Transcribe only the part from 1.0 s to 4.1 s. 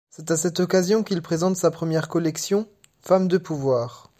qu'il présente sa premiere collection “Femmes de Pouvoir”.